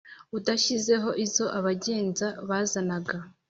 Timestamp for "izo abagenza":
1.25-2.27